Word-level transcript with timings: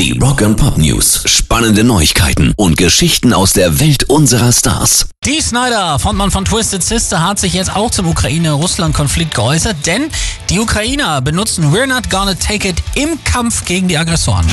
Die 0.00 0.18
Rock 0.18 0.40
and 0.40 0.56
Pop 0.56 0.78
News. 0.78 1.24
Spannende 1.26 1.84
Neuigkeiten 1.84 2.54
und 2.56 2.78
Geschichten 2.78 3.34
aus 3.34 3.52
der 3.52 3.80
Welt 3.80 4.04
unserer 4.04 4.50
Stars. 4.50 5.10
Dee 5.26 5.42
Snyder, 5.42 5.98
Frontmann 5.98 6.30
von 6.30 6.46
Twisted 6.46 6.82
Sister, 6.82 7.22
hat 7.22 7.38
sich 7.38 7.52
jetzt 7.52 7.76
auch 7.76 7.90
zum 7.90 8.08
Ukraine-Russland-Konflikt 8.08 9.34
geäußert, 9.34 9.76
denn 9.84 10.08
die 10.48 10.58
Ukrainer 10.58 11.20
benutzen 11.20 11.70
We're 11.70 11.86
Not 11.86 12.08
Gonna 12.08 12.32
Take 12.32 12.68
It 12.68 12.82
im 12.94 13.22
Kampf 13.24 13.66
gegen 13.66 13.88
die 13.88 13.98
Aggressoren. 13.98 14.46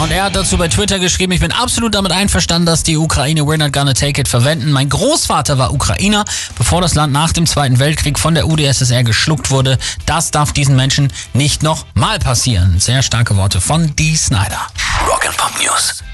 Und 0.00 0.12
er 0.12 0.24
hat 0.24 0.36
dazu 0.36 0.56
bei 0.56 0.68
Twitter 0.68 1.00
geschrieben, 1.00 1.32
ich 1.32 1.40
bin 1.40 1.50
absolut 1.50 1.92
damit 1.94 2.12
einverstanden, 2.12 2.66
dass 2.66 2.84
die 2.84 2.96
Ukraine 2.96 3.40
We're 3.40 3.56
Not 3.56 3.72
Gonna 3.72 3.94
Take 3.94 4.20
It 4.20 4.28
verwenden. 4.28 4.70
Mein 4.70 4.88
Großvater 4.88 5.58
war 5.58 5.72
Ukrainer, 5.72 6.24
bevor 6.56 6.80
das 6.80 6.94
Land 6.94 7.12
nach 7.12 7.32
dem 7.32 7.46
Zweiten 7.46 7.80
Weltkrieg 7.80 8.16
von 8.16 8.34
der 8.34 8.46
UdSSR 8.46 9.02
geschluckt 9.02 9.50
wurde. 9.50 9.76
Das 10.06 10.30
darf 10.30 10.52
diesen 10.52 10.76
Menschen 10.76 11.12
nicht 11.32 11.64
noch 11.64 11.84
mal 11.94 12.20
passieren. 12.20 12.78
Sehr 12.78 13.02
starke 13.02 13.36
Worte 13.36 13.60
von 13.60 13.96
Dee 13.96 14.14
Snyder. 14.14 14.68
Rock 15.08 15.26
and 15.26 15.36
Pop 15.36 15.52
News. 15.60 16.04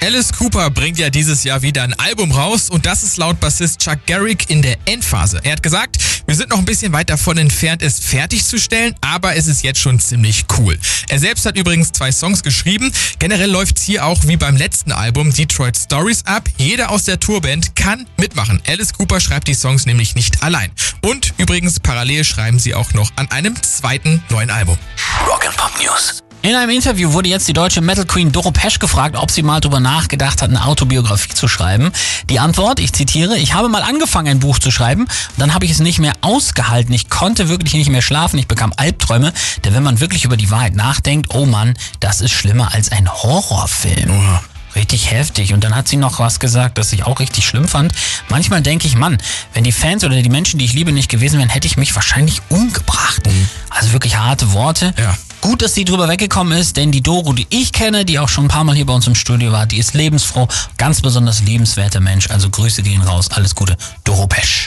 Alice 0.00 0.32
Cooper 0.32 0.70
bringt 0.70 0.98
ja 0.98 1.10
dieses 1.10 1.42
Jahr 1.42 1.62
wieder 1.62 1.82
ein 1.82 1.92
Album 1.98 2.30
raus 2.30 2.70
und 2.70 2.86
das 2.86 3.02
ist 3.02 3.16
laut 3.16 3.40
Bassist 3.40 3.80
Chuck 3.80 3.98
Garrick 4.06 4.48
in 4.48 4.62
der 4.62 4.76
Endphase. 4.84 5.40
Er 5.42 5.52
hat 5.52 5.62
gesagt, 5.64 5.96
wir 6.28 6.34
sind 6.34 6.50
noch 6.50 6.58
ein 6.58 6.66
bisschen 6.66 6.92
weit 6.92 7.08
davon 7.08 7.38
entfernt, 7.38 7.80
es 7.80 8.00
fertigzustellen, 8.00 8.94
aber 9.00 9.36
es 9.36 9.46
ist 9.46 9.62
jetzt 9.62 9.80
schon 9.80 9.98
ziemlich 9.98 10.44
cool. 10.58 10.78
Er 11.08 11.18
selbst 11.18 11.46
hat 11.46 11.56
übrigens 11.56 11.90
zwei 11.90 12.12
Songs 12.12 12.42
geschrieben. 12.42 12.92
Generell 13.18 13.50
läuft's 13.50 13.82
hier 13.82 14.04
auch 14.04 14.26
wie 14.26 14.36
beim 14.36 14.54
letzten 14.54 14.92
Album 14.92 15.32
Detroit 15.32 15.78
Stories 15.78 16.26
ab. 16.26 16.46
Jeder 16.58 16.90
aus 16.90 17.04
der 17.04 17.18
Tourband 17.18 17.74
kann 17.76 18.06
mitmachen. 18.18 18.60
Alice 18.66 18.92
Cooper 18.92 19.20
schreibt 19.20 19.48
die 19.48 19.54
Songs 19.54 19.86
nämlich 19.86 20.16
nicht 20.16 20.42
allein. 20.42 20.70
Und 21.00 21.32
übrigens 21.38 21.80
parallel 21.80 22.24
schreiben 22.24 22.58
sie 22.58 22.74
auch 22.74 22.92
noch 22.92 23.10
an 23.16 23.30
einem 23.30 23.54
zweiten 23.62 24.22
neuen 24.28 24.50
Album. 24.50 24.76
Rock 25.26 25.46
and 25.46 25.56
Pop 25.56 25.72
News. 25.82 26.22
In 26.42 26.54
einem 26.54 26.70
Interview 26.70 27.12
wurde 27.12 27.28
jetzt 27.28 27.48
die 27.48 27.52
deutsche 27.52 27.80
Metal 27.80 28.04
Queen 28.06 28.30
Doro 28.30 28.52
Pesch 28.52 28.78
gefragt, 28.78 29.16
ob 29.16 29.30
sie 29.30 29.42
mal 29.42 29.60
darüber 29.60 29.80
nachgedacht 29.80 30.40
hat, 30.40 30.50
eine 30.50 30.64
Autobiografie 30.64 31.34
zu 31.34 31.48
schreiben. 31.48 31.90
Die 32.30 32.38
Antwort, 32.38 32.78
ich 32.78 32.92
zitiere, 32.92 33.36
ich 33.36 33.54
habe 33.54 33.68
mal 33.68 33.82
angefangen, 33.82 34.28
ein 34.28 34.38
Buch 34.38 34.58
zu 34.58 34.70
schreiben, 34.70 35.08
dann 35.36 35.52
habe 35.54 35.64
ich 35.64 35.72
es 35.72 35.80
nicht 35.80 35.98
mehr 35.98 36.14
ausgehalten. 36.20 36.94
Ich 36.94 37.10
konnte 37.10 37.48
wirklich 37.48 37.74
nicht 37.74 37.90
mehr 37.90 38.02
schlafen, 38.02 38.38
ich 38.38 38.46
bekam 38.46 38.72
Albträume, 38.76 39.32
denn 39.64 39.74
wenn 39.74 39.82
man 39.82 40.00
wirklich 40.00 40.24
über 40.24 40.36
die 40.36 40.50
Wahrheit 40.50 40.76
nachdenkt, 40.76 41.34
oh 41.34 41.44
Mann, 41.44 41.74
das 42.00 42.20
ist 42.20 42.32
schlimmer 42.32 42.72
als 42.72 42.92
ein 42.92 43.10
Horrorfilm. 43.10 44.38
Richtig 44.74 45.10
heftig. 45.10 45.54
Und 45.54 45.64
dann 45.64 45.74
hat 45.74 45.88
sie 45.88 45.96
noch 45.96 46.20
was 46.20 46.38
gesagt, 46.38 46.78
das 46.78 46.92
ich 46.92 47.04
auch 47.04 47.18
richtig 47.18 47.46
schlimm 47.46 47.66
fand. 47.66 47.92
Manchmal 48.28 48.62
denke 48.62 48.86
ich, 48.86 48.96
Mann, 48.96 49.18
wenn 49.54 49.64
die 49.64 49.72
Fans 49.72 50.04
oder 50.04 50.22
die 50.22 50.28
Menschen, 50.28 50.58
die 50.58 50.66
ich 50.66 50.72
liebe, 50.72 50.92
nicht 50.92 51.10
gewesen 51.10 51.38
wären, 51.38 51.48
hätte 51.48 51.66
ich 51.66 51.76
mich 51.76 51.94
wahrscheinlich 51.94 52.42
umgebracht. 52.48 52.97
Also 53.78 53.92
wirklich 53.92 54.16
harte 54.16 54.52
Worte. 54.52 54.92
Ja. 54.98 55.16
Gut, 55.40 55.62
dass 55.62 55.72
sie 55.72 55.84
drüber 55.84 56.08
weggekommen 56.08 56.58
ist, 56.58 56.76
denn 56.76 56.90
die 56.90 57.00
Doro, 57.00 57.32
die 57.32 57.46
ich 57.50 57.72
kenne, 57.72 58.04
die 58.04 58.18
auch 58.18 58.28
schon 58.28 58.46
ein 58.46 58.48
paar 58.48 58.64
Mal 58.64 58.74
hier 58.74 58.86
bei 58.86 58.92
uns 58.92 59.06
im 59.06 59.14
Studio 59.14 59.52
war, 59.52 59.66
die 59.66 59.78
ist 59.78 59.94
lebensfroh, 59.94 60.48
ganz 60.76 61.00
besonders 61.00 61.42
liebenswerter 61.42 62.00
Mensch. 62.00 62.28
Also 62.28 62.50
Grüße 62.50 62.82
gehen 62.82 63.02
raus, 63.02 63.30
alles 63.30 63.54
Gute, 63.54 63.76
Doro 64.02 64.26
Pesch. 64.26 64.66